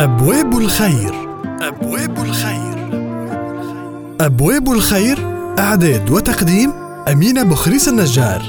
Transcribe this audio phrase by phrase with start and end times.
[0.00, 1.14] أبواب الخير.
[1.60, 2.76] أبواب الخير.
[4.20, 5.18] أبواب الخير
[5.58, 6.70] إعداد وتقديم
[7.08, 8.42] أمينة بخريس النجار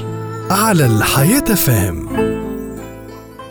[0.50, 2.08] على الحياة فهم.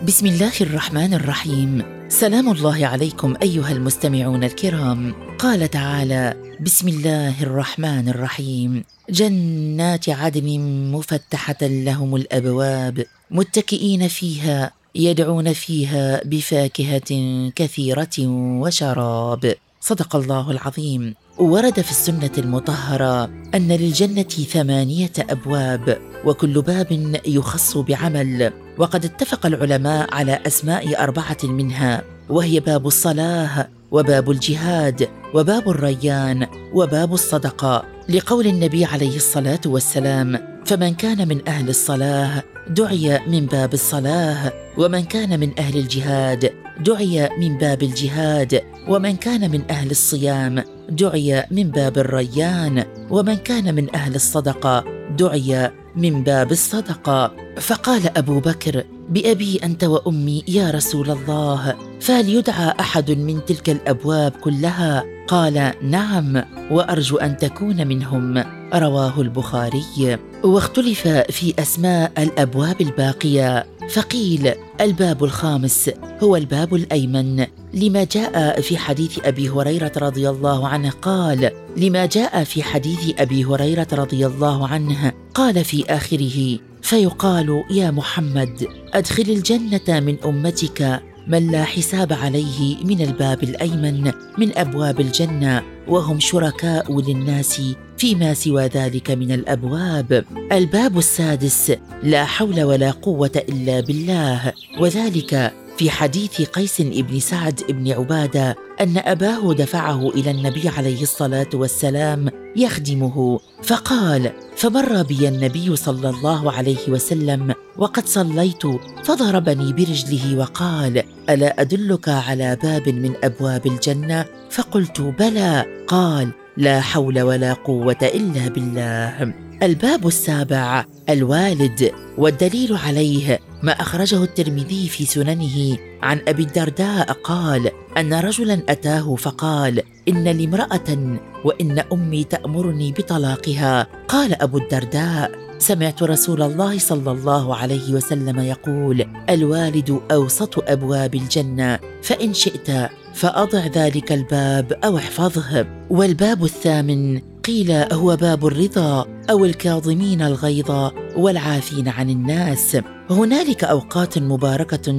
[0.07, 1.83] بسم الله الرحمن الرحيم.
[2.09, 5.13] سلام الله عليكم أيها المستمعون الكرام.
[5.39, 8.83] قال تعالى بسم الله الرحمن الرحيم.
[9.09, 10.59] جنات عدن
[10.91, 17.11] مفتحة لهم الأبواب متكئين فيها يدعون فيها بفاكهة
[17.55, 18.27] كثيرة
[18.61, 19.55] وشراب.
[19.81, 21.15] صدق الله العظيم.
[21.37, 23.23] ورد في السنة المطهرة
[23.55, 28.51] أن للجنة ثمانية أبواب وكل باب يخص بعمل.
[28.77, 32.03] وقد اتفق العلماء على أسماء أربعة منها.
[32.29, 37.83] وهي باب الصلاة وباب الجهاد وباب الريان وباب الصدقة.
[38.09, 45.03] لقول النبي عليه الصلاة والسلام فمن كان من أهل الصلاة دعي من باب الصلاة ومن
[45.03, 51.71] كان من أهل الجهاد دعي من باب الجهاد ومن كان من أهل الصيام دعي من
[51.71, 54.83] باب الريان ومن كان من أهل الصدقة
[55.17, 57.31] دعي من باب الصدقة.
[57.59, 64.31] فقال أبو بكر بأبي أنت وأمي يا رسول الله فهل يدعى أحد من تلك الأبواب
[64.31, 68.60] كلها؟ قال نعم وأرجو أن تكون منهم.
[68.73, 73.65] رواه البخاري واختلف في أسماء الأبواب الباقية.
[73.89, 75.91] فقيل الباب الخامس
[76.23, 77.45] هو الباب الأيمن.
[77.73, 83.45] لما جاء في حديث أبي هريرة رضي الله عنه قال لما جاء في حديث أبي
[83.45, 91.01] هريرة رضي الله عنه قال في آخره فيقال يا محمد أدخل الجنة من أمتك.
[91.31, 97.61] من لا حساب عليه من الباب الأيمن من أبواب الجنة وهم شركاء للناس
[97.97, 100.25] فيما سوى ذلك من الأبواب.
[100.51, 101.71] الباب السادس
[102.03, 104.53] لا حول ولا قوة إلا بالله.
[104.79, 111.49] وذلك في حديث قيس بن سعد بن عبادة أن أباه دفعه إلى النبي عليه الصلاة
[111.53, 118.63] والسلام يخدمه فقال فمر بي النبي صلى الله عليه وسلم وقد صليت
[119.03, 125.65] فضربني برجله وقال ألا أدلك على باب من أبواب الجنة؟ فقلت بلى.
[125.87, 129.33] قال لا حول ولا قوة إلا بالله.
[129.63, 138.13] الباب السابع الوالد والدليل عليه ما أخرجه الترمذي في سننه عن أبي الدرداء قال أن
[138.13, 143.87] رجلا أتاه فقال إن لي امراه وإن أمي تأمرني بطلاقها.
[144.07, 151.79] قال أبو الدرداء سمعت رسول الله صلى الله عليه وسلم يقول الوالد أوسط أبواب الجنة
[152.01, 155.65] فإن شئت فأضع ذلك الباب أو احفظه.
[155.89, 162.77] والباب الثامن قيل هو باب الرضا أو الكاظمين الغيظ والعافين عن الناس.
[163.09, 164.91] هنالك أوقات مباركة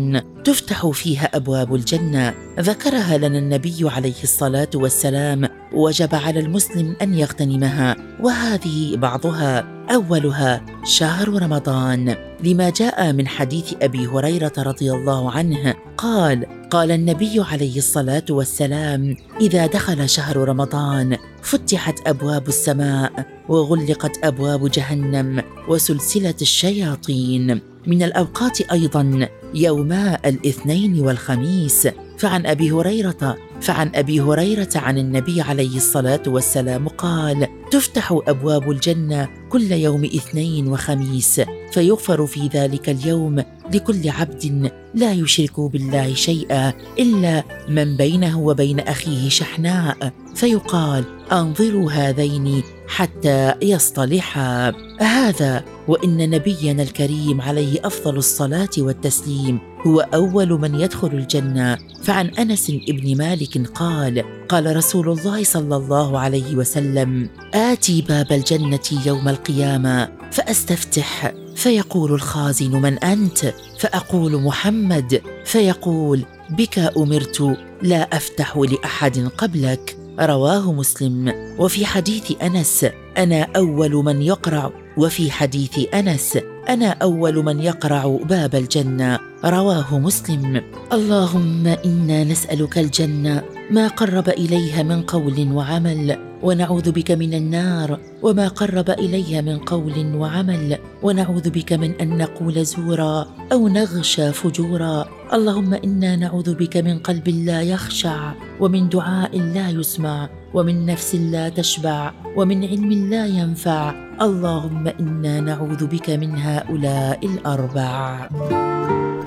[0.44, 2.34] تفتح فيها أبواب الجنة.
[2.60, 5.48] ذكرها لنا النبي عليه الصلاة والسلام.
[5.72, 7.96] وجب على المسلم أن يغتنمها.
[8.20, 9.82] وهذه بعضها.
[9.90, 12.16] أولها شهر رمضان.
[12.44, 19.16] لما جاء من حديث أبي هريرة رضي الله عنه قال قال النبي عليه الصلاة والسلام
[19.40, 27.71] إذا دخل شهر رمضان فتحت أبواب السماء وغلقت أبواب جهنم وسلسلة الشياطين.
[27.86, 31.88] من الأوقات أيضا يوما الاثنين والخميس.
[32.18, 39.28] فعن أبي هريرة فعن أبي هريرة عن النبي عليه الصلاة والسلام قال تفتح أبواب الجنة
[39.50, 41.40] كل يوم اثنين وخميس
[41.72, 43.44] فيغفر في ذلك اليوم
[43.74, 52.62] لكل عبد لا يشرك بالله شيئا إلا من بينه وبين أخيه شحناء فيقال أنظروا هذين
[52.88, 54.72] حتى يصطلحا.
[55.00, 61.78] هذا وإن نبينا الكريم عليه أفضل الصلاة والتسليم هو أول من يدخل الجنة.
[62.02, 69.06] فعن أنس بن مالك قال قال رسول الله صلى الله عليه وسلم آتي باب الجنة
[69.06, 71.41] يوم القيامة فأستفتح.
[71.62, 75.22] فيقول الخازن من أنت؟ فأقول محمد.
[75.44, 79.96] فيقول بك أمرت لا أفتح لأحد قبلك.
[80.20, 81.32] رواه مسلم.
[81.58, 82.86] وفي حديث أنس
[83.18, 84.70] أنا أول من يقرع.
[84.96, 86.38] وفي حديث أنس
[86.68, 89.18] أنا أول من يقرع باب الجنة.
[89.44, 90.62] رواه مسلم.
[90.92, 93.42] اللهم إنا نسألك الجنة.
[93.70, 97.98] ما قرب إليها من قول وعمل ونعوذ بك من النار.
[98.22, 105.08] وما قرب إليها من قول وعمل ونعوذ بك من أن نقول زورا أو نغشى فجورا.
[105.32, 111.48] اللهم إنا نعوذ بك من قلب لا يخشع ومن دعاء لا يسمع ومن نفس لا
[111.48, 113.94] تشبع ومن علم لا ينفع.
[114.22, 118.28] اللهم إنا نعوذ بك من هؤلاء الأربع.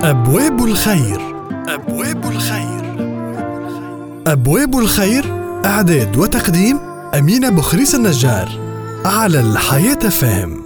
[0.04, 1.20] أبواب الخير
[1.68, 2.85] أبواب الخير.
[4.28, 5.26] أبواب الخير
[5.66, 6.80] إعداد وتقديم
[7.18, 8.50] أمينة بخريس النجار
[9.06, 10.65] على الحياة فهم.